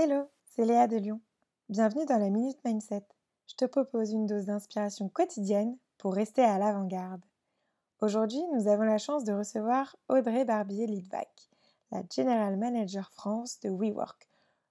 Hello, 0.00 0.30
c'est 0.44 0.64
Léa 0.64 0.86
de 0.86 0.96
Lyon. 0.96 1.20
Bienvenue 1.68 2.06
dans 2.06 2.18
la 2.18 2.30
Minute 2.30 2.64
Mindset. 2.64 3.04
Je 3.48 3.56
te 3.56 3.64
propose 3.64 4.12
une 4.12 4.26
dose 4.26 4.44
d'inspiration 4.44 5.08
quotidienne 5.08 5.76
pour 5.96 6.14
rester 6.14 6.44
à 6.44 6.56
l'avant-garde. 6.56 7.24
Aujourd'hui, 8.00 8.40
nous 8.54 8.68
avons 8.68 8.84
la 8.84 8.98
chance 8.98 9.24
de 9.24 9.32
recevoir 9.32 9.96
Audrey 10.08 10.44
Barbier-Lidvac, 10.44 11.50
la 11.90 12.04
General 12.14 12.56
Manager 12.56 13.10
France 13.10 13.58
de 13.58 13.70
WeWork, 13.70 14.28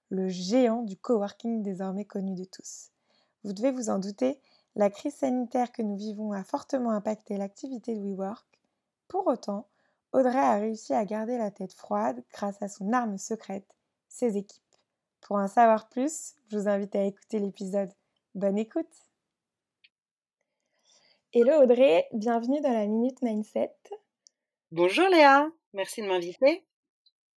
le 0.08 0.28
géant 0.28 0.80
du 0.80 0.96
coworking 0.96 1.62
désormais 1.62 2.06
connu 2.06 2.34
de 2.34 2.44
tous. 2.44 2.88
Vous 3.44 3.52
devez 3.52 3.70
vous 3.70 3.90
en 3.90 3.98
douter, 3.98 4.40
la 4.76 4.88
crise 4.88 5.16
sanitaire 5.16 5.72
que 5.72 5.82
nous 5.82 5.98
vivons 5.98 6.32
a 6.32 6.42
fortement 6.42 6.92
impacté 6.92 7.36
l'activité 7.36 7.94
de 7.94 8.00
WeWork. 8.00 8.46
Pour 9.08 9.26
autant, 9.26 9.66
Audrey 10.14 10.38
a 10.38 10.54
réussi 10.54 10.94
à 10.94 11.04
garder 11.04 11.36
la 11.36 11.50
tête 11.50 11.74
froide 11.74 12.24
grâce 12.32 12.62
à 12.62 12.68
son 12.68 12.94
arme 12.94 13.18
secrète, 13.18 13.76
ses 14.08 14.38
équipes. 14.38 14.62
Pour 15.28 15.36
en 15.36 15.46
savoir 15.46 15.90
plus, 15.90 16.36
je 16.50 16.56
vous 16.56 16.68
invite 16.68 16.96
à 16.96 17.04
écouter 17.04 17.38
l'épisode. 17.38 17.90
Bonne 18.34 18.56
écoute 18.56 18.88
Hello 21.34 21.62
Audrey, 21.62 22.08
bienvenue 22.14 22.62
dans 22.62 22.72
la 22.72 22.86
Minute 22.86 23.20
Mindset. 23.20 23.74
Bonjour 24.72 25.06
Léa, 25.10 25.46
merci 25.74 26.00
de 26.00 26.06
m'inviter. 26.06 26.64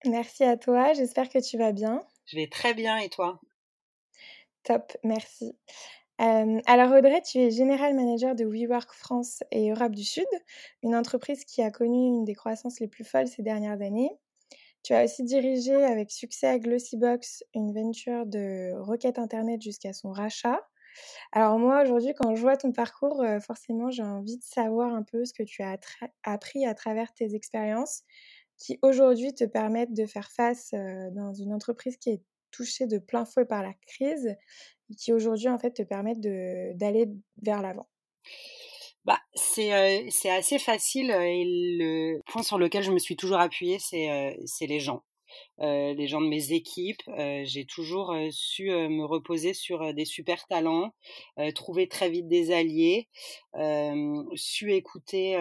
Merci 0.05 0.45
à 0.45 0.55
toi, 0.55 0.93
j'espère 0.93 1.27
que 1.27 1.39
tu 1.45 1.57
vas 1.57 1.73
bien. 1.73 2.01
Je 2.27 2.37
vais 2.37 2.47
très 2.47 2.73
bien 2.73 2.97
et 2.97 3.09
toi? 3.09 3.41
Top, 4.63 4.93
merci. 5.03 5.57
Euh, 6.21 6.61
alors 6.67 6.93
Audrey, 6.93 7.21
tu 7.23 7.39
es 7.39 7.51
General 7.51 7.93
Manager 7.93 8.35
de 8.35 8.45
WeWork 8.45 8.93
France 8.93 9.43
et 9.51 9.69
Europe 9.69 9.95
du 9.95 10.05
Sud, 10.05 10.23
une 10.81 10.95
entreprise 10.95 11.43
qui 11.43 11.61
a 11.61 11.71
connu 11.71 12.07
une 12.07 12.23
des 12.23 12.35
croissances 12.35 12.79
les 12.79 12.87
plus 12.87 13.03
folles 13.03 13.27
ces 13.27 13.43
dernières 13.43 13.81
années. 13.81 14.17
Tu 14.83 14.93
as 14.93 15.03
aussi 15.03 15.23
dirigé 15.23 15.75
avec 15.75 16.11
succès 16.11 16.47
à 16.47 16.59
Glossybox 16.59 17.43
une 17.53 17.73
venture 17.73 18.25
de 18.25 18.73
requête 18.79 19.19
Internet 19.19 19.61
jusqu'à 19.61 19.93
son 19.93 20.11
rachat. 20.11 20.59
Alors 21.31 21.59
moi, 21.59 21.83
aujourd'hui, 21.83 22.13
quand 22.15 22.35
je 22.35 22.41
vois 22.41 22.57
ton 22.57 22.71
parcours, 22.71 23.21
euh, 23.21 23.39
forcément, 23.39 23.91
j'ai 23.91 24.03
envie 24.03 24.37
de 24.37 24.43
savoir 24.43 24.93
un 24.93 25.03
peu 25.03 25.23
ce 25.25 25.33
que 25.33 25.43
tu 25.43 25.61
as 25.61 25.77
appris 26.23 26.65
à 26.65 26.73
travers 26.73 27.13
tes 27.13 27.35
expériences 27.35 28.03
qui 28.57 28.77
aujourd'hui 28.81 29.33
te 29.33 29.43
permettent 29.43 29.93
de 29.93 30.05
faire 30.05 30.31
face 30.31 30.71
euh, 30.73 31.09
dans 31.11 31.33
une 31.33 31.53
entreprise 31.53 31.97
qui 31.97 32.09
est 32.11 32.21
touchée 32.51 32.85
de 32.87 32.99
plein 32.99 33.25
fouet 33.25 33.45
par 33.45 33.63
la 33.63 33.73
crise 33.87 34.35
et 34.89 34.95
qui 34.95 35.13
aujourd'hui, 35.13 35.49
en 35.49 35.57
fait, 35.57 35.71
te 35.71 35.83
permettent 35.83 36.21
d'aller 36.21 37.07
vers 37.41 37.61
l'avant. 37.61 37.87
Bah, 39.05 39.19
c'est 39.33 40.09
c'est 40.11 40.29
assez 40.29 40.59
facile 40.59 41.09
et 41.11 41.43
le 41.79 42.19
point 42.27 42.43
sur 42.43 42.57
lequel 42.59 42.83
je 42.83 42.91
me 42.91 42.99
suis 42.99 43.15
toujours 43.15 43.39
appuyée, 43.39 43.79
c'est 43.79 44.37
c'est 44.45 44.67
les 44.67 44.79
gens. 44.79 45.03
Euh, 45.61 45.93
les 45.93 46.07
gens 46.07 46.21
de 46.21 46.27
mes 46.27 46.53
équipes. 46.53 47.03
Euh, 47.07 47.43
j'ai 47.45 47.65
toujours 47.65 48.13
euh, 48.13 48.29
su 48.31 48.71
me 48.71 49.03
reposer 49.03 49.53
sur 49.53 49.93
des 49.93 50.05
super 50.05 50.47
talents, 50.47 50.93
trouver 51.55 51.87
très 51.87 52.09
vite 52.09 52.27
des 52.27 52.51
alliés, 52.51 53.07
su 54.35 54.73
écouter 54.73 55.35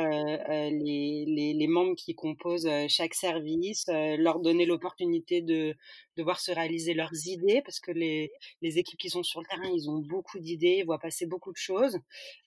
les, 0.49 1.55
les, 1.55 1.67
membres 1.67 1.95
qui 1.95 2.15
composent 2.15 2.69
chaque 2.89 3.15
service, 3.15 3.87
leur 3.89 4.41
donner 4.41 4.67
l'opportunité 4.67 5.43
de, 5.43 5.75
de 6.17 6.23
voir 6.23 6.41
se 6.41 6.53
réaliser 6.53 6.95
leurs 6.95 7.27
idées, 7.27 7.63
parce 7.65 7.81
que 7.81 7.93
les, 7.93 8.33
les 8.63 8.79
équipes 8.79 8.99
qui 8.99 9.11
sont 9.11 9.23
sur 9.23 9.41
le 9.41 9.47
terrain, 9.47 9.71
ils 9.73 9.89
ont 9.91 9.99
beaucoup 9.99 10.39
d'idées, 10.39 10.79
ils 10.79 10.85
voient 10.85 10.99
passer 10.99 11.27
beaucoup 11.27 11.53
de 11.53 11.59
choses. 11.59 11.99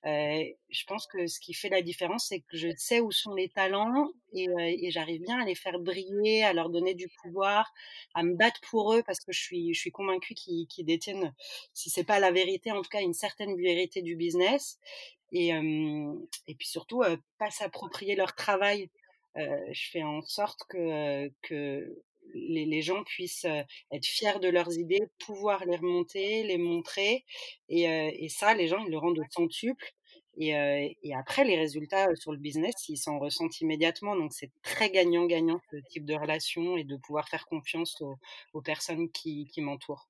je 0.04 0.84
pense 0.88 1.08
que 1.08 1.28
ce 1.28 1.40
qui 1.40 1.54
fait 1.54 1.70
la 1.70 1.82
différence, 1.82 2.28
c'est 2.30 2.40
que 2.40 2.58
je 2.58 2.70
sais 2.78 3.00
où 3.00 3.12
sont 3.12 3.34
les 3.34 3.50
talents 3.50 4.12
et, 4.34 4.48
et 4.60 4.92
j'arrive 4.92 5.22
bien 5.22 5.40
à 5.40 5.46
les 5.46 5.56
faire 5.56 5.80
briller, 5.80 6.44
à 6.44 6.54
leur 6.54 6.70
donner 6.70 6.94
du 6.94 7.08
pouvoir 7.22 7.33
à 7.42 8.24
me 8.24 8.36
battre 8.36 8.60
pour 8.70 8.94
eux 8.94 9.04
parce 9.06 9.20
que 9.20 9.32
je 9.32 9.40
suis, 9.40 9.74
je 9.74 9.80
suis 9.80 9.92
convaincue 9.92 10.34
qu'ils 10.34 10.68
détiennent, 10.86 11.34
si 11.74 11.90
c'est 11.90 12.04
pas 12.04 12.20
la 12.20 12.32
vérité, 12.32 12.72
en 12.72 12.82
tout 12.82 12.90
cas 12.90 13.02
une 13.02 13.14
certaine 13.14 13.56
vérité 13.56 14.02
du 14.02 14.16
business. 14.16 14.80
Et, 15.32 15.50
et 15.50 16.56
puis 16.56 16.68
surtout, 16.68 17.02
pas 17.40 17.50
s'approprier 17.50 18.16
leur 18.16 18.36
travail. 18.36 18.90
je 19.36 19.90
fais 19.92 20.04
en 20.04 20.22
sorte 20.22 20.62
que, 20.70 21.28
que 21.42 22.04
les, 22.36 22.66
les, 22.66 22.82
gens 22.84 23.04
puissent 23.04 23.48
être 23.92 24.06
fiers 24.06 24.40
de 24.40 24.50
leurs 24.50 24.78
idées, 24.78 25.02
pouvoir 25.26 25.66
les 25.66 25.76
remonter, 25.76 26.44
les 26.44 26.60
montrer. 26.60 27.26
Et, 27.68 27.84
et 27.84 28.30
ça, 28.30 28.54
les 28.54 28.68
gens, 28.68 28.84
ils 28.86 28.92
le 28.92 28.98
rendent 28.98 29.20
au 29.20 29.32
centuple. 29.32 29.94
Et, 30.38 31.14
après, 31.16 31.44
les 31.44 31.58
résultats 31.58 32.16
sur 32.16 32.32
le 32.32 32.38
business, 32.38 32.74
ils 32.90 32.98
s'en 32.98 33.20
ressentent 33.20 33.62
immédiatement. 33.62 34.16
Donc, 34.16 34.34
c'est 34.34 34.52
très 34.62 34.90
gagnant-gagnant 34.90 35.60
ce 35.72 35.78
type 35.90 36.06
de 36.06 36.16
relation 36.16 36.78
et 36.78 36.84
de 36.84 36.98
pouvoir 36.98 37.30
faire 37.30 37.46
confiance 37.46 38.02
aux, 38.54 38.62
personnes 38.62 39.10
qui 39.12 39.50
m'entourent. 39.58 40.08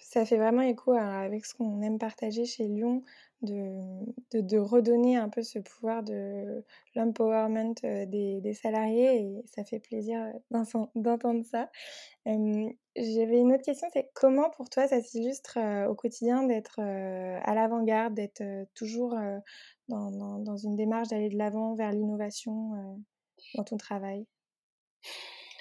Ça 0.00 0.24
fait 0.24 0.36
vraiment 0.36 0.62
écho 0.62 0.92
avec 0.92 1.44
ce 1.44 1.54
qu'on 1.54 1.82
aime 1.82 1.98
partager 1.98 2.44
chez 2.44 2.68
Lyon, 2.68 3.02
de, 3.42 4.58
redonner 4.58 5.16
un 5.16 5.28
peu 5.28 5.42
ce 5.42 5.58
pouvoir 5.58 6.02
de 6.02 6.64
l'empowerment 6.94 7.74
des, 7.82 8.40
des, 8.40 8.54
salariés 8.54 9.20
et 9.20 9.42
ça 9.46 9.64
fait 9.64 9.80
plaisir 9.80 10.20
d'entendre 10.94 11.44
ça. 11.44 11.70
J'avais 12.24 13.40
une 13.40 13.52
autre 13.52 13.64
question, 13.64 13.88
c'est 13.92 14.10
comment 14.14 14.50
pour 14.50 14.70
toi 14.70 14.86
ça 14.86 15.02
s'illustre 15.02 15.58
au 15.88 15.94
quotidien 15.94 16.44
d'être 16.44 16.80
à 16.80 17.54
l'avant-garde, 17.54 18.14
d'être 18.14 18.42
toujours 18.74 19.16
dans, 19.88 20.56
une 20.56 20.76
démarche 20.76 21.08
d'aller 21.08 21.28
de 21.28 21.38
l'avant 21.38 21.74
vers 21.74 21.90
l'innovation 21.90 22.96
dans 23.56 23.64
ton 23.64 23.76
travail? 23.76 24.26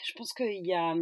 Je 0.06 0.13
pense 0.16 0.34
qu'il 0.34 0.66
y 0.66 0.74
a, 0.74 0.94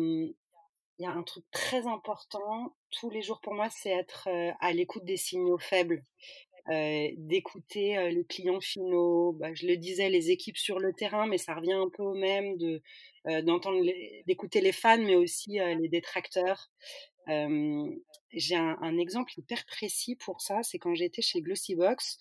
il 1.00 1.04
y 1.04 1.06
a 1.06 1.12
un 1.12 1.24
truc 1.24 1.44
très 1.52 1.88
important 1.88 2.76
tous 2.92 3.10
les 3.10 3.22
jours 3.22 3.42
pour 3.42 3.54
moi, 3.54 3.70
c'est 3.70 3.90
être 3.90 4.30
à 4.60 4.72
l'écoute 4.74 5.06
des 5.06 5.18
signaux 5.18 5.58
faibles. 5.58 6.04
Euh, 6.70 7.10
d'écouter 7.18 7.98
euh, 7.98 8.12
les 8.12 8.24
clients 8.24 8.62
finaux. 8.62 9.34
Bah, 9.34 9.52
je 9.54 9.66
le 9.66 9.78
disais, 9.78 10.10
les 10.10 10.30
équipes 10.30 10.58
sur 10.58 10.80
le 10.80 10.94
terrain, 10.94 11.26
mais 11.26 11.40
ça 11.40 11.56
revient 11.56 11.74
un 11.74 11.90
peu 11.90 12.04
au 12.04 12.14
même 12.14 12.56
de 12.58 12.82
euh, 13.28 13.42
d'entendre, 13.42 13.84
d'écouter 14.28 14.62
les 14.62 14.72
fans, 14.72 15.00
mais 15.00 15.16
aussi 15.16 15.60
les 15.60 15.90
détracteurs. 15.90 16.70
J'ai 18.34 18.56
un, 18.56 18.98
exemple 18.98 19.34
hyper 19.38 19.66
précis 19.66 20.16
pour 20.16 20.42
ça, 20.42 20.64
c'est 20.64 20.80
quand 20.80 20.96
j'étais 20.96 21.22
chez 21.22 21.42
Glossybox, 21.42 22.18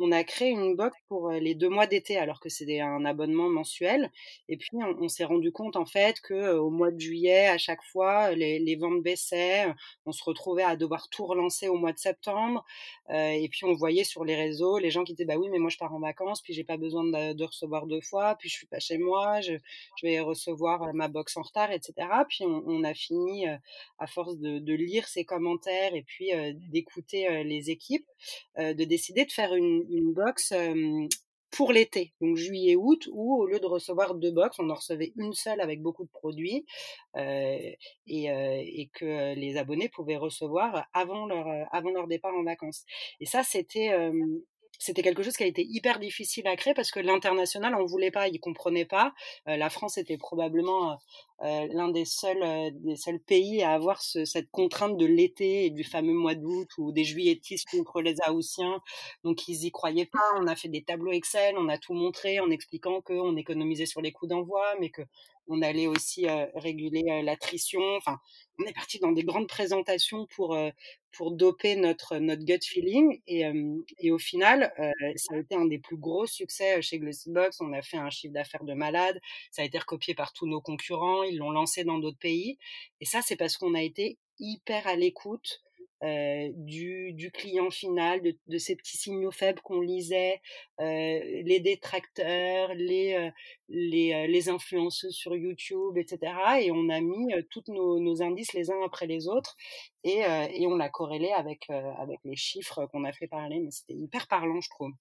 on 0.00 0.12
a 0.12 0.22
créé 0.22 0.50
une 0.50 0.76
box 0.76 0.96
pour 1.08 1.32
les 1.32 1.56
deux 1.56 1.68
mois 1.68 1.88
d'été, 1.88 2.16
alors 2.16 2.38
que 2.38 2.48
c'était 2.48 2.78
un 2.80 3.04
abonnement 3.04 3.48
mensuel. 3.48 4.12
Et 4.48 4.56
puis, 4.56 4.70
on, 4.72 5.08
s'est 5.08 5.24
rendu 5.24 5.50
compte, 5.50 5.74
en 5.74 5.86
fait, 5.86 6.20
que 6.20 6.54
au 6.54 6.70
mois 6.70 6.92
de 6.92 7.00
juillet, 7.00 7.48
à 7.48 7.58
chaque 7.58 7.82
fois, 7.82 8.30
les, 8.30 8.76
ventes 8.76 9.02
baissaient. 9.02 9.66
On 10.06 10.12
se 10.12 10.22
retrouvait 10.22 10.62
à 10.62 10.76
devoir 10.76 11.08
tout 11.08 11.26
relancer 11.26 11.66
au 11.66 11.76
mois 11.76 11.92
de 11.92 11.98
septembre. 11.98 12.64
Euh, 13.10 13.30
et 13.30 13.48
puis, 13.48 13.64
on 13.64 13.72
voyait 13.74 14.04
sur 14.04 14.24
les 14.24 14.36
réseaux 14.36 14.78
les 14.78 14.90
gens 14.90 15.02
qui 15.02 15.14
disaient, 15.14 15.24
bah 15.24 15.36
oui, 15.36 15.48
mais 15.50 15.58
moi, 15.58 15.70
je 15.70 15.78
pars 15.78 15.92
en 15.92 15.98
vacances, 15.98 16.42
puis 16.42 16.52
j'ai 16.52 16.64
pas 16.64 16.76
besoin 16.76 17.02
de, 17.02 17.44
recevoir 17.44 17.86
deux 17.86 18.02
fois, 18.02 18.36
puis 18.38 18.48
je 18.48 18.54
suis 18.54 18.66
pas 18.66 18.78
chez 18.78 18.98
moi, 18.98 19.40
je, 19.40 19.54
vais 20.04 20.20
recevoir 20.20 20.94
ma 20.94 21.08
box 21.08 21.36
en 21.36 21.42
retard, 21.42 21.72
etc. 21.72 21.94
Puis, 22.28 22.44
on, 22.44 22.62
on 22.66 22.84
a 22.84 22.94
fini, 22.94 23.46
à 23.98 24.06
force 24.06 24.38
de, 24.38 24.60
de, 24.60 24.74
lire 24.74 25.08
ces 25.08 25.24
commentaires 25.24 25.47
et 25.94 26.02
puis 26.02 26.30
d'écouter 26.70 27.44
les 27.44 27.70
équipes, 27.70 28.06
de 28.56 28.84
décider 28.84 29.24
de 29.24 29.32
faire 29.32 29.54
une, 29.54 29.84
une 29.90 30.12
box 30.12 30.52
pour 31.50 31.72
l'été, 31.72 32.12
donc 32.20 32.36
juillet-août, 32.36 33.08
où 33.12 33.40
au 33.40 33.46
lieu 33.46 33.58
de 33.58 33.66
recevoir 33.66 34.14
deux 34.14 34.30
box, 34.30 34.58
on 34.58 34.68
en 34.70 34.74
recevait 34.74 35.12
une 35.16 35.32
seule 35.32 35.60
avec 35.60 35.80
beaucoup 35.80 36.04
de 36.04 36.10
produits 36.10 36.66
et, 37.16 37.76
que 38.92 39.34
les 39.34 39.56
abonnés 39.56 39.88
pouvaient 39.88 40.16
recevoir 40.16 40.86
avant 40.92 41.26
leur, 41.26 42.06
départ 42.06 42.34
en 42.34 42.44
vacances. 42.44 42.84
Et 43.20 43.26
ça, 43.26 43.42
c'était 43.42 43.92
c'était 44.78 45.02
quelque 45.02 45.24
chose 45.24 45.36
qui 45.36 45.42
a 45.42 45.46
été 45.46 45.66
hyper 45.68 45.98
difficile 45.98 46.46
à 46.46 46.54
créer 46.54 46.72
parce 46.72 46.92
que 46.92 47.00
l'international 47.00 47.74
on 47.74 47.84
voulait 47.84 48.12
pas, 48.12 48.28
il 48.28 48.38
comprenait 48.38 48.84
pas. 48.84 49.12
La 49.46 49.70
France 49.70 49.98
était 49.98 50.18
probablement 50.18 50.98
euh, 51.42 51.46
euh 51.46 51.68
l'un 51.72 51.88
des 51.88 52.04
seuls 52.04 52.42
euh, 52.42 52.70
des 52.72 52.96
seuls 52.96 53.20
pays 53.20 53.62
à 53.62 53.72
avoir 53.72 54.02
ce, 54.02 54.24
cette 54.24 54.50
contrainte 54.50 54.96
de 54.96 55.06
l'été 55.06 55.66
et 55.66 55.70
du 55.70 55.84
fameux 55.84 56.12
mois 56.12 56.34
d'août 56.34 56.68
ou 56.78 56.92
des 56.92 57.04
juilletistes 57.04 57.68
contre 57.70 58.00
les 58.00 58.16
Haussiens. 58.28 58.80
Donc 59.24 59.48
ils 59.48 59.64
y 59.64 59.70
croyaient 59.70 60.06
pas. 60.06 60.32
On 60.36 60.46
a 60.46 60.56
fait 60.56 60.68
des 60.68 60.82
tableaux 60.82 61.12
Excel, 61.12 61.56
on 61.58 61.68
a 61.68 61.78
tout 61.78 61.94
montré 61.94 62.40
en 62.40 62.50
expliquant 62.50 63.00
qu'on 63.00 63.36
économisait 63.36 63.86
sur 63.86 64.00
les 64.00 64.12
coûts 64.12 64.26
d'envoi, 64.26 64.64
mais 64.80 64.90
que 64.90 65.02
on 65.50 65.62
allait 65.62 65.86
aussi 65.86 66.26
réguler 66.56 67.22
l'attrition. 67.22 67.80
Enfin, 67.96 68.18
on 68.58 68.64
est 68.64 68.74
parti 68.74 68.98
dans 68.98 69.12
des 69.12 69.24
grandes 69.24 69.48
présentations 69.48 70.26
pour 70.26 70.54
pour 71.12 71.32
doper 71.32 71.76
notre 71.76 72.18
notre 72.18 72.44
gut 72.44 72.60
feeling 72.62 73.20
et, 73.26 73.44
et 73.98 74.10
au 74.10 74.18
final 74.18 74.72
ça 75.16 75.34
a 75.34 75.38
été 75.38 75.54
un 75.54 75.64
des 75.64 75.78
plus 75.78 75.96
gros 75.96 76.26
succès 76.26 76.82
chez 76.82 76.98
Glossybox 76.98 77.60
on 77.60 77.72
a 77.72 77.82
fait 77.82 77.96
un 77.96 78.10
chiffre 78.10 78.34
d'affaires 78.34 78.64
de 78.64 78.74
malade 78.74 79.18
ça 79.50 79.62
a 79.62 79.64
été 79.64 79.78
recopié 79.78 80.14
par 80.14 80.32
tous 80.32 80.46
nos 80.46 80.60
concurrents 80.60 81.22
ils 81.28 81.38
l'ont 81.38 81.50
lancé 81.50 81.84
dans 81.84 81.98
d'autres 81.98 82.18
pays 82.18 82.58
et 83.00 83.04
ça 83.04 83.22
c'est 83.22 83.36
parce 83.36 83.56
qu'on 83.56 83.74
a 83.74 83.82
été 83.82 84.18
hyper 84.38 84.86
à 84.86 84.96
l'écoute 84.96 85.62
du, 86.02 87.30
client 87.34 87.70
final, 87.70 88.20
de, 88.22 88.58
ces 88.58 88.76
petits 88.76 88.96
signaux 88.96 89.30
faibles 89.30 89.60
qu'on 89.60 89.80
lisait, 89.80 90.40
les 90.78 91.60
détracteurs, 91.60 92.72
les, 92.74 93.30
les 93.68 94.48
influenceuses 94.48 95.14
sur 95.14 95.34
YouTube, 95.34 95.96
etc. 95.96 96.32
Et 96.62 96.70
on 96.70 96.88
a 96.88 97.00
mis 97.00 97.32
tous 97.50 97.64
nos, 97.68 98.22
indices 98.22 98.52
les 98.52 98.70
uns 98.70 98.82
après 98.84 99.06
les 99.06 99.28
autres 99.28 99.56
et, 100.04 100.22
on 100.66 100.76
l'a 100.76 100.88
corrélé 100.88 101.30
avec 101.30 101.68
les 102.24 102.36
chiffres 102.36 102.86
qu'on 102.86 103.04
a 103.04 103.12
fait 103.12 103.28
parler. 103.28 103.60
Mais 103.60 103.70
c'était 103.70 103.94
hyper 103.94 104.28
parlant, 104.28 104.60
je 104.60 104.70
trouve. 104.70 104.92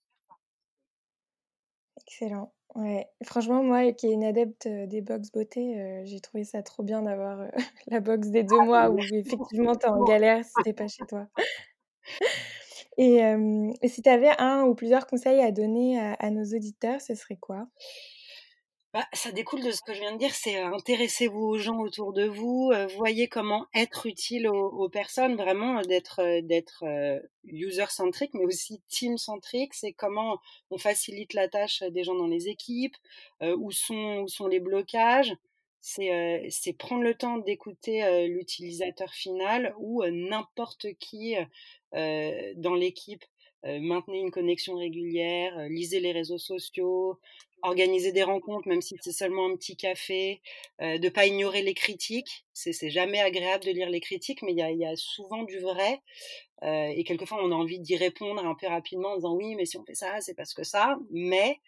Excellent. 2.02 2.54
Ouais, 2.76 3.08
franchement, 3.24 3.64
moi 3.64 3.92
qui 3.94 4.08
est 4.08 4.14
une 4.14 4.24
adepte 4.24 4.68
des 4.68 5.02
box 5.02 5.32
beauté, 5.32 6.04
j'ai 6.06 6.20
trouvé 6.20 6.44
ça 6.44 6.62
trop 6.62 6.84
bien 6.84 7.02
d'avoir 7.02 7.40
la 7.88 8.00
box 8.00 8.30
des 8.30 8.44
deux 8.44 8.60
Ah, 8.60 8.66
mois 8.66 8.90
où 8.90 8.98
effectivement 9.14 9.76
tu 9.76 9.88
es 9.88 9.90
en 9.90 10.04
galère 10.04 10.46
si 10.46 10.54
tu 10.64 10.74
pas 10.74 10.88
chez 10.88 11.06
toi. 11.06 11.28
Et, 12.98 13.22
si 13.88 14.02
tu 14.02 14.10
avais 14.10 14.32
un 14.38 14.64
ou 14.64 14.76
plusieurs 14.76 15.08
conseils 15.08 15.42
à 15.42 15.52
donner 15.52 16.00
à, 16.00 16.14
à 16.14 16.30
nos 16.30 16.44
auditeurs, 16.44 17.02
ce 17.02 17.16
serait 17.16 17.38
quoi? 17.38 17.68
Bah, 18.94 19.06
ça 19.12 19.32
découle 19.32 19.62
de 19.62 19.72
ce 19.72 19.82
que 19.82 19.94
je 19.94 20.00
viens 20.00 20.14
de 20.14 20.18
dire, 20.18 20.34
c'est 20.34 20.58
intéressez-vous 20.58 21.42
aux 21.42 21.58
gens 21.58 21.80
autour 21.80 22.14
de 22.14 22.26
vous, 22.26 22.72
euh, 22.74 22.88
voyez 22.88 23.28
comment 23.28 23.66
être 23.76 24.06
utile 24.06 24.48
aux, 24.48 24.90
personnes, 24.90 25.36
vraiment 25.36 25.82
d'être 25.82 26.40
d'être 26.42 26.86
user-centrique, 27.44 28.34
mais 28.34 28.46
aussi 28.46 28.82
team-centrique, 28.88 29.74
c'est 29.74 29.92
comment 29.92 30.40
on 30.72 30.78
facilite 30.78 31.34
la 31.34 31.50
tâche 31.50 31.84
des 31.84 32.04
gens 32.04 32.16
dans 32.16 32.28
les 32.28 32.48
équipes, 32.48 32.96
euh, 33.42 33.56
où, 33.60 33.72
sont, 33.72 34.22
où 34.24 34.28
sont 34.30 34.48
les 34.48 34.62
blocages, 34.62 35.36
c'est 35.82 36.14
euh, 36.14 36.48
c'est 36.50 36.74
prendre 36.74 37.04
le 37.04 37.14
temps 37.14 37.38
d'écouter 37.38 38.28
l'utilisateur 38.28 39.14
final 39.14 39.76
ou 39.80 40.06
n'importe 40.06 40.88
qui 41.00 41.36
dans 41.92 42.76
l'équipe. 42.76 43.24
Maintenez 43.64 44.20
une 44.20 44.32
connexion 44.32 44.76
régulière, 44.76 45.68
lisez 45.70 46.00
les 46.00 46.12
réseaux 46.12 46.38
sociaux, 46.38 47.20
organiser 47.64 48.12
des 48.12 48.24
rencontres, 48.24 48.68
même 48.68 48.82
si 48.82 48.96
c'est 49.02 49.12
seulement 49.12 49.48
un 49.48 49.56
petit 49.56 49.76
café, 49.76 50.42
euh, 50.82 50.98
de 50.98 51.10
pas 51.10 51.26
ignorer 51.26 51.62
les 51.62 51.74
critiques. 51.74 52.46
C'est 52.54 52.90
jamais 52.90 53.20
agréable 53.20 53.66
de 53.66 53.72
lire 53.72 53.90
les 53.90 54.00
critiques, 54.00 54.42
mais 54.42 54.52
il 54.52 54.58
y 54.58 54.86
a, 54.86 54.96
souvent 54.96 55.44
du 55.44 55.60
vrai. 55.60 56.02
Euh, 56.64 56.88
et 56.88 57.04
quelquefois, 57.04 57.40
on 57.44 57.52
a 57.52 57.56
envie 57.56 57.80
d'y 57.80 57.96
répondre 57.96 58.44
un 58.46 58.56
peu 58.56 58.68
rapidement 58.68 59.10
en 59.10 59.16
disant 59.16 59.36
oui, 59.36 59.56
mais 59.56 59.66
si 59.66 59.78
on 59.78 59.86
fait 59.86 59.96
ça, 59.96 60.22
c'est 60.22 60.34
parce 60.34 60.54
que 60.54 60.64
ça. 60.64 60.98
Mais 61.12 61.60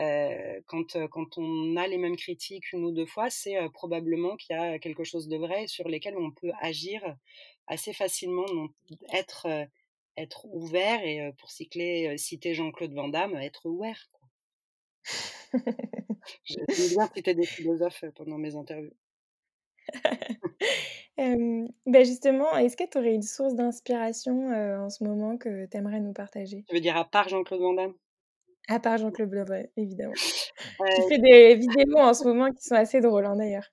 euh, 0.00 0.60
quand, 0.66 0.96
quand 1.08 1.38
on 1.38 1.76
a 1.76 1.86
les 1.86 1.98
mêmes 1.98 2.16
critiques 2.16 2.72
une 2.72 2.84
ou 2.84 2.92
deux 2.92 3.06
fois, 3.06 3.30
c'est 3.30 3.56
euh, 3.56 3.68
probablement 3.68 4.36
qu'il 4.36 4.56
y 4.56 4.58
a 4.58 4.78
quelque 4.78 5.04
chose 5.04 5.28
de 5.28 5.36
vrai 5.36 5.66
sur 5.66 5.88
lesquels 5.88 6.16
on 6.16 6.30
peut 6.30 6.52
agir 6.60 7.02
assez 7.68 7.92
facilement, 7.92 8.46
donc 8.46 8.72
être 9.12 9.46
être 10.16 10.44
ouvert 10.46 11.04
et 11.04 11.32
pour 11.38 11.50
cycler, 11.50 12.16
citer 12.18 12.54
Jean-Claude 12.54 12.94
Van 12.94 13.08
Damme, 13.08 13.36
être 13.36 13.66
ouvert. 13.66 14.10
J'aime 16.44 16.66
bien 16.66 17.08
citer 17.14 17.34
des 17.34 17.46
philosophes 17.46 18.04
pendant 18.14 18.38
mes 18.38 18.54
interviews. 18.54 18.94
Bah, 21.86 22.02
justement, 22.04 22.56
est-ce 22.56 22.76
que 22.76 22.88
tu 22.88 22.98
aurais 22.98 23.14
une 23.14 23.22
source 23.22 23.54
d'inspiration, 23.54 24.48
en 24.48 24.88
ce 24.88 25.04
moment 25.04 25.36
que 25.36 25.66
tu 25.66 25.76
aimerais 25.76 26.00
nous 26.00 26.12
partager? 26.12 26.64
Tu 26.68 26.74
veux 26.74 26.80
dire 26.80 26.96
à 26.96 27.04
part 27.04 27.28
Jean-Claude 27.28 27.60
Van 27.60 27.74
Damme? 27.74 27.94
À 28.68 28.80
part 28.80 28.98
Jean-Claude 28.98 29.32
Van 29.32 29.44
Damme, 29.44 29.66
évidemment. 29.76 30.14
Qui 30.16 31.02
Heu 31.02 31.08
fait 31.08 31.18
des 31.18 31.54
vidéos 31.54 31.98
en 31.98 32.14
ce 32.14 32.24
moment 32.24 32.50
qui 32.50 32.64
sont 32.64 32.74
assez 32.74 33.00
drôles, 33.00 33.26
hein, 33.26 33.36
d'ailleurs. 33.36 33.68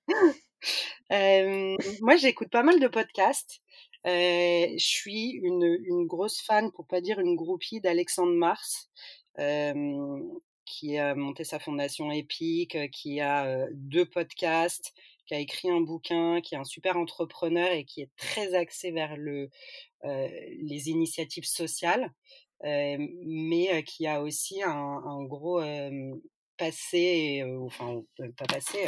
Moi, 2.01 2.17
j'écoute 2.17 2.49
pas 2.49 2.63
mal 2.63 2.79
de 2.79 2.87
podcasts. 2.87 3.61
Je 4.05 4.75
suis 4.77 5.31
une 5.43 6.05
grosse 6.05 6.41
fan, 6.41 6.71
pour 6.71 6.85
pas 6.87 7.01
dire 7.01 7.19
une 7.19 7.35
groupie 7.35 7.81
d'Alexandre 7.81 8.33
Mars, 8.33 8.89
qui 10.65 10.97
a 10.97 11.15
monté 11.15 11.43
sa 11.43 11.59
fondation 11.59 12.11
Epic, 12.11 12.77
qui 12.91 13.19
a, 13.21 13.65
heu, 13.65 13.69
2 13.73 14.05
podcasts, 14.05 14.93
qui 15.25 15.33
a 15.35 15.39
écrit 15.39 15.69
un 15.69 15.81
bouquin, 15.81 16.41
qui 16.41 16.55
est 16.55 16.57
un 16.57 16.63
super 16.63 16.97
entrepreneur 16.97 17.71
et 17.71 17.85
qui 17.85 18.01
est 18.01 18.09
très 18.17 18.53
axé 18.55 18.91
vers 18.91 19.15
les 19.17 20.89
initiatives 20.89 21.45
sociales, 21.45 22.11
mais 22.63 23.83
qui 23.85 24.07
a 24.07 24.21
aussi 24.21 24.61
un 24.63 25.23
gros, 25.25 25.61
passé, 26.57 27.41
enfin 27.61 28.03
pas 28.37 28.45
passé, 28.45 28.79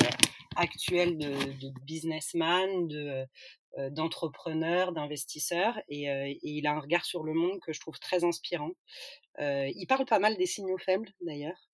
actuel 0.57 1.17
de 1.17 1.69
businessman, 1.85 2.87
de, 2.89 3.25
heu, 3.79 3.89
d'entrepreneur, 3.91 4.91
d'investisseur 4.93 5.79
et 5.89 6.09
heu, 6.09 6.27
et 6.27 6.39
il 6.43 6.67
a 6.67 6.73
un 6.73 6.79
regard 6.79 7.05
sur 7.05 7.23
le 7.23 7.33
monde 7.33 7.59
que 7.61 7.73
je 7.73 7.79
trouve 7.79 7.99
très 7.99 8.23
inspirant. 8.23 8.71
Heu, 9.41 9.69
il 9.75 9.87
parle 9.87 10.05
pas 10.05 10.19
mal 10.19 10.37
des 10.37 10.47
signaux 10.47 10.77
faibles 10.79 11.09
d'ailleurs. 11.21 11.69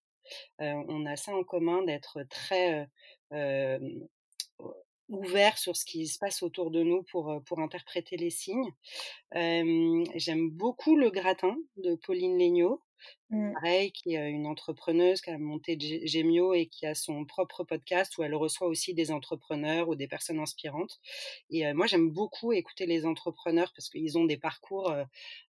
On 0.60 1.06
a 1.08 1.16
ça 1.18 1.36
en 1.36 1.44
commun 1.44 1.84
d'être 1.84 2.24
très, 2.30 2.88
ouvert 5.10 5.58
sur 5.58 5.76
ce 5.76 5.86
qui 5.86 6.08
se 6.08 6.20
passe 6.20 6.44
autour 6.44 6.72
de 6.72 6.84
nous 6.84 7.04
pour, 7.04 7.42
pour 7.46 7.60
interpréter 7.60 8.18
les 8.18 8.30
signes. 8.30 8.74
J'aime 9.34 10.50
beaucoup 10.50 10.96
Le 10.96 11.10
Gratin 11.10 11.58
de 11.78 11.96
Pauline 11.96 12.38
Léniaud, 12.38 12.82
Mmh. 13.30 13.54
pareil, 13.54 13.92
qui 13.92 14.16
est 14.16 14.30
une 14.30 14.48
entrepreneuse 14.48 15.20
qui 15.20 15.30
a 15.30 15.38
monté 15.38 15.78
Gemio 16.06 16.54
et 16.54 16.68
qui 16.68 16.86
a 16.86 16.96
son 16.96 17.26
propre 17.26 17.66
podcast 17.66 18.18
où 18.18 18.24
elle 18.24 18.34
reçoit 18.34 18.68
aussi 18.68 18.94
des 18.94 19.12
entrepreneurs 19.12 19.90
ou 19.90 19.96
des 19.96 20.08
personnes 20.08 20.40
inspirantes. 20.40 21.02
Et 21.50 21.74
moi, 21.74 21.88
j'aime 21.88 22.10
beaucoup 22.10 22.54
écouter 22.54 22.86
les 22.86 23.06
entrepreneurs 23.06 23.74
parce 23.76 23.90
qu'ils 23.90 24.18
ont 24.18 24.24
des 24.24 24.38
parcours, 24.38 24.94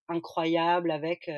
incroyables 0.08 0.90
avec, 0.90 1.30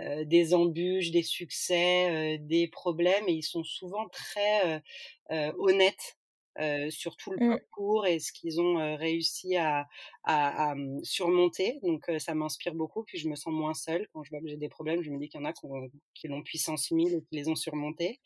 des 0.00 0.54
embûches, 0.54 1.10
des 1.10 1.22
succès, 1.22 2.38
des 2.40 2.66
problèmes 2.68 3.28
et 3.28 3.34
ils 3.34 3.42
sont 3.42 3.64
souvent 3.64 4.08
très, 4.08 4.82
honnêtes, 5.30 6.16
heu, 6.60 6.90
sur 6.90 7.16
tout 7.16 7.32
le 7.32 7.38
Mmh. 7.38 7.64
parcours 7.72 8.06
et 8.06 8.18
ce 8.20 8.32
qu'ils 8.32 8.60
ont, 8.60 8.96
réussi 8.96 9.56
à 9.56 9.88
à 10.24 10.70
à, 10.72 10.74
mmh, 10.76 11.00
surmonter. 11.04 11.80
Donc 11.82 12.10
ça 12.18 12.34
m'inspire 12.34 12.74
beaucoup, 12.74 13.04
puis 13.04 13.18
je 13.18 13.28
me 13.28 13.36
sens 13.36 13.52
moins 13.54 13.74
seule 13.74 14.08
quand 14.12 14.22
je 14.24 14.30
vois 14.30 14.40
que 14.40 14.48
j'ai 14.48 14.56
des 14.58 14.68
problèmes. 14.68 15.02
Je 15.02 15.10
me 15.10 15.18
dis 15.18 15.28
qu'il 15.28 15.40
y 15.40 15.42
en 15.42 15.46
a 15.46 15.52
qui 15.52 15.64
ont 15.66 15.88
qui 16.14 16.28
l'ont 16.28 16.42
puissance 16.42 16.90
1000 16.92 17.14
et 17.14 17.20
qui 17.22 17.36
les 17.36 17.48
ont 17.48 17.56
surmontés. 17.56 18.20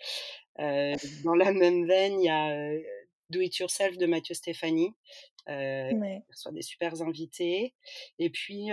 Dans 0.58 1.34
la 1.36 1.52
même 1.52 1.86
veine, 1.86 2.20
il 2.20 2.26
y 2.26 2.28
a, 2.30 2.78
Do 3.30 3.40
It 3.40 3.56
Yourself 3.58 3.98
de 3.98 4.06
Mathieu 4.06 4.34
Stéphanie, 4.34 4.94
Ouais. 5.90 6.22
qui 6.26 6.32
reçoit 6.32 6.52
des 6.52 6.62
supers 6.62 7.02
invités 7.02 7.74
et 8.18 8.30
puis, 8.30 8.68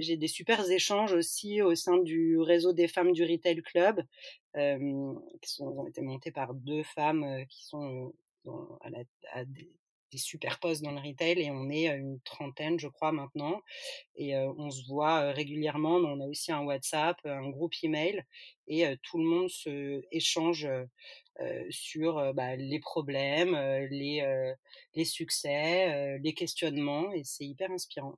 j'ai 0.00 0.16
des 0.18 0.28
supers 0.28 0.70
échanges 0.70 1.12
aussi 1.14 1.62
au 1.62 1.74
sein 1.76 1.98
du 1.98 2.38
réseau 2.40 2.72
des 2.74 2.88
femmes 2.88 3.12
du 3.12 3.24
Retail 3.24 3.62
Club, 3.62 4.02
qui 4.56 5.50
sont 5.52 5.66
ont 5.68 5.86
été 5.88 6.02
montés 6.02 6.32
par 6.32 6.54
2 6.54 6.82
femmes, 6.84 7.44
qui 7.50 7.64
sont, 7.66 8.14
dans 8.44 8.76
à 8.82 8.90
la 8.90 9.00
à 9.32 9.44
des 9.44 9.72
des 10.12 10.18
super 10.18 10.58
postes 10.60 10.82
dans 10.82 10.90
le 10.92 10.98
retail 11.00 11.40
et 11.40 11.50
on 11.52 11.70
est 11.70 11.86
une 11.96 12.20
trentaine, 12.22 12.80
je 12.80 12.88
crois 12.88 13.12
maintenant 13.12 13.60
et 14.16 14.36
on 14.36 14.70
se 14.70 14.86
voit, 14.88 15.32
régulièrement, 15.32 16.00
mais 16.00 16.08
on 16.08 16.20
a 16.22 16.28
aussi 16.28 16.52
un 16.52 16.62
WhatsApp, 16.64 17.16
un 17.26 17.50
groupe 17.50 17.74
email 17.82 18.24
et 18.68 18.86
tout 19.02 19.18
le 19.18 19.24
monde 19.24 19.50
se 19.50 20.02
échange, 20.12 20.68
sur, 21.70 22.34
bah, 22.34 22.56
les 22.56 22.80
problèmes, 22.80 23.52
les, 23.90 24.54
les 24.94 25.04
succès, 25.06 26.18
les 26.20 26.34
questionnements 26.34 27.12
et 27.12 27.24
c'est 27.24 27.46
hyper 27.46 27.70
inspirant. 27.72 28.16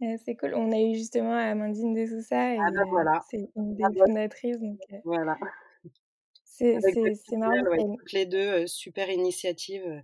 Ouais, 0.00 0.16
c'est 0.18 0.36
cool. 0.36 0.54
On 0.54 0.72
a 0.72 0.80
eu 0.80 0.94
justement 0.94 1.32
Amandine 1.36 1.94
de 1.94 2.06
Sousa 2.06 2.54
Ah 2.56 2.70
et 2.70 2.72
bah, 2.74 2.82
heu, 2.82 2.86
voilà. 2.90 3.24
c'est 3.30 3.50
une 3.56 3.76
Ah 3.82 3.88
des 3.88 3.90
bah 3.90 4.04
fondatrices 4.04 4.58
donc 4.60 4.80
Voilà. 5.04 5.38
C'est 6.84 7.36
marrant 7.36 7.66
ouais, 7.70 7.84
toutes 7.98 8.12
les 8.12 8.26
2, 8.26 8.66
super 8.66 9.10
initiative, 9.10 10.02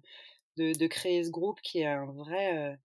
de 0.56 0.74
de 0.74 0.86
créer 0.86 1.24
ce 1.24 1.30
groupe 1.30 1.60
qui 1.62 1.80
est 1.80 1.86
un 1.86 2.06
vrai, 2.06 2.78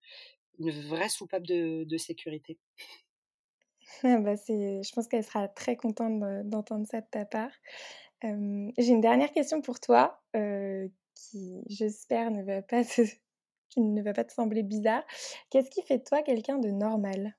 une 0.59 0.71
vraie 0.71 1.09
soupape 1.09 1.43
de 1.43 1.85
de 1.85 1.97
sécurité. 1.97 2.59
Ah 4.03 4.17
bah, 4.23 4.35
je 4.35 4.91
pense 4.93 5.07
qu'elle 5.07 5.23
sera 5.23 5.47
très 5.47 5.75
contente 5.75 6.19
de 6.19 6.43
d'entendre 6.43 6.85
ça 6.87 7.01
de 7.01 7.07
ta 7.09 7.25
part. 7.25 7.51
J'ai 8.23 8.89
une 8.89 9.01
dernière 9.01 9.31
question 9.31 9.61
pour 9.61 9.79
toi, 9.79 10.21
qui 11.15 11.61
j'espère 11.67 12.31
ne 12.31 12.43
va 12.43 12.61
pas 12.61 12.83
te 12.83 13.01
ne 13.77 14.01
va 14.03 14.13
pas 14.13 14.23
te 14.25 14.33
sembler 14.33 14.63
bizarre. 14.63 15.03
Qu'est-ce 15.49 15.69
qui 15.69 15.81
fait 15.83 15.99
de 15.99 16.03
toi 16.03 16.23
quelqu'un 16.23 16.59
de 16.59 16.69
normal? 16.71 17.35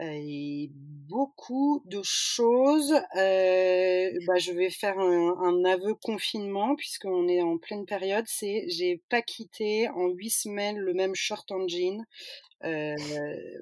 Et 0.00 0.70
beaucoup 1.08 1.82
de 1.86 2.00
choses, 2.04 2.92
heu, 2.92 4.18
bah, 4.26 4.38
je 4.38 4.52
vais 4.52 4.70
faire 4.70 4.98
un 4.98 5.36
un 5.40 5.64
aveu 5.64 5.94
confinement 5.94 6.76
puisqu'on 6.76 7.26
est 7.28 7.42
en 7.42 7.58
pleine 7.58 7.84
période, 7.84 8.24
c'est 8.28 8.66
j'ai 8.68 9.02
pas 9.08 9.22
quitté 9.22 9.88
en 9.88 10.08
8 10.08 10.30
semaines 10.30 10.78
le 10.78 10.94
même 10.94 11.14
short 11.16 11.50
en 11.50 11.66
jean, 11.66 12.04
heu, 12.64 12.96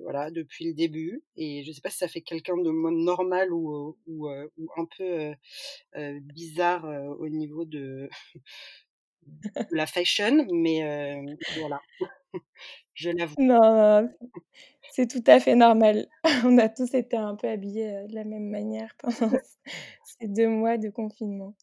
voilà, 0.02 0.30
depuis 0.30 0.66
le 0.66 0.74
début. 0.74 1.22
Et 1.36 1.64
je 1.64 1.72
sais 1.72 1.80
pas 1.82 1.90
si 1.90 1.98
ça 1.98 2.08
fait 2.08 2.22
quelqu'un 2.22 2.56
de 2.58 2.70
normal 2.70 3.52
ou 3.52 3.96
ou, 4.06 4.28
heu, 4.30 4.50
ou 4.58 4.68
un 4.76 4.86
peu, 4.98 5.04
heu 5.04 5.34
heu, 5.98 6.20
bizarre, 6.20 6.86
au 7.20 7.28
niveau 7.28 7.64
de 7.66 8.08
la 9.70 9.86
fashion, 9.86 10.46
mais 10.52 11.16
voilà, 11.58 11.80
je 12.94 13.10
l'avoue. 13.10 13.34
Non, 13.38 14.08
c'est 14.92 15.08
tout 15.10 15.22
à 15.26 15.40
fait 15.40 15.54
normal. 15.54 16.08
On 16.44 16.58
a 16.58 16.68
tous 16.68 16.94
été 16.94 17.16
un 17.16 17.36
peu 17.36 17.48
habillés, 17.48 18.06
de 18.08 18.14
la 18.14 18.24
même 18.24 18.48
manière 18.48 18.94
pendant 18.98 19.30
ces 20.04 20.28
2 20.28 20.48
mois 20.48 20.78
de 20.78 20.90
confinement. 20.90 21.54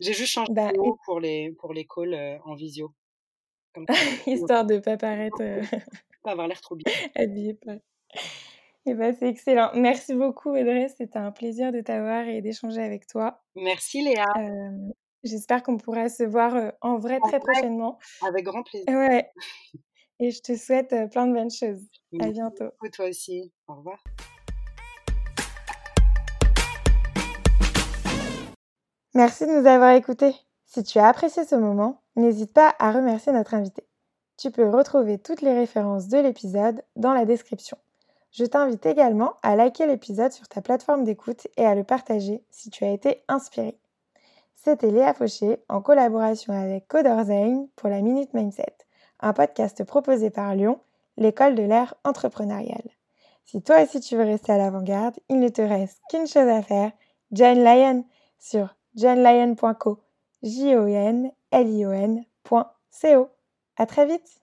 J'ai 0.00 0.12
juste 0.12 0.32
changé 0.32 0.52
Bah, 0.52 0.72
de 0.72 0.78
pour 1.04 1.20
les 1.20 1.52
pour 1.52 1.72
les 1.72 1.86
calls, 1.86 2.40
en 2.44 2.54
visio. 2.54 2.92
Comme 3.74 3.86
histoire 4.26 4.66
de 4.66 4.78
pas 4.78 4.96
paraître, 4.96 5.42
pas 6.22 6.32
avoir 6.32 6.46
l'air 6.48 6.60
trop 6.60 6.76
bi 6.76 6.84
habillé 7.14 7.54
pas 7.54 7.76
et 8.84 8.94
bah, 8.94 9.12
c'est 9.12 9.28
excellent. 9.28 9.70
Merci 9.74 10.14
beaucoup 10.14 10.50
Audrey, 10.50 10.88
c'était 10.88 11.18
un 11.18 11.30
plaisir 11.30 11.72
de 11.72 11.80
t'avoir 11.80 12.26
et 12.26 12.42
d'échanger 12.42 12.82
avec 12.82 13.06
toi. 13.06 13.40
Merci 13.54 14.02
Léa. 14.02 14.26
J'espère 15.24 15.62
qu'on 15.62 15.76
pourra 15.76 16.08
se 16.08 16.22
voir, 16.24 16.72
en 16.80 16.98
vrai 16.98 17.18
En 17.22 17.28
très 17.28 17.38
vrai, 17.38 17.52
prochainement. 17.52 17.98
avec 18.26 18.44
grand 18.44 18.62
plaisir. 18.62 18.86
Ouais 18.88 19.30
et 20.20 20.30
je 20.30 20.40
te 20.40 20.56
souhaite, 20.56 20.94
plein 21.10 21.26
de 21.26 21.32
bonnes 21.34 21.50
choses. 21.50 21.82
À 22.14 22.16
Merci 22.16 22.32
bientôt. 22.32 22.64
beaucoup, 22.64 22.88
toi 22.92 23.06
aussi. 23.08 23.52
Au 23.68 23.74
revoir. 23.74 23.98
Merci 29.14 29.46
de 29.46 29.60
nous 29.60 29.66
avoir 29.66 29.90
écoutés. 29.94 30.34
Si 30.64 30.82
tu 30.82 30.98
as 30.98 31.06
apprécié 31.08 31.44
ce 31.44 31.54
moment, 31.54 32.02
n'hésite 32.16 32.52
pas 32.54 32.74
à 32.78 32.92
remercier 32.92 33.32
notre 33.32 33.54
invité. 33.54 33.84
Tu 34.38 34.50
peux 34.50 34.68
retrouver 34.68 35.18
toutes 35.18 35.42
les 35.42 35.52
références 35.52 36.08
de 36.08 36.18
l'épisode 36.18 36.82
dans 36.96 37.12
la 37.12 37.26
description. 37.26 37.76
Je 38.30 38.46
t'invite 38.46 38.86
également 38.86 39.34
à 39.42 39.54
liker 39.56 39.86
l'épisode 39.86 40.32
sur 40.32 40.48
ta 40.48 40.62
plateforme 40.62 41.04
d'écoute 41.04 41.46
et 41.58 41.66
à 41.66 41.74
le 41.74 41.84
partager 41.84 42.42
si 42.50 42.70
tu 42.70 42.84
as 42.84 42.90
été 42.90 43.22
inspiré. 43.28 43.78
C'était 44.64 44.92
Léa 44.92 45.12
Fauché 45.12 45.58
en 45.68 45.82
collaboration 45.82 46.52
avec 46.52 46.86
Coderzain 46.86 47.66
pour 47.74 47.88
la 47.88 48.00
Minute 48.00 48.32
Mindset, 48.32 48.76
un 49.18 49.32
podcast 49.32 49.82
proposé 49.82 50.30
par 50.30 50.54
Lyon, 50.54 50.78
l'école 51.16 51.56
de 51.56 51.64
l'ère 51.64 51.96
entrepreneuriale. 52.04 52.88
Si 53.44 53.60
toi 53.60 53.82
aussi 53.82 53.98
tu 53.98 54.16
veux 54.16 54.22
rester 54.22 54.52
à 54.52 54.58
l'avant-garde, 54.58 55.18
il 55.28 55.40
ne 55.40 55.48
te 55.48 55.62
reste 55.62 55.98
qu'une 56.08 56.28
chose 56.28 56.48
à 56.48 56.62
faire, 56.62 56.92
join 57.32 57.54
Lion 57.54 58.04
sur 58.38 58.76
johnlion.co, 58.94 59.98
j 60.44 60.76
o 60.76 60.86
n 60.86 61.32
l 61.50 61.68
i 61.68 61.84
o 61.84 61.90
n.co. 61.90 63.30
À 63.76 63.86
très 63.86 64.06
vite 64.06 64.41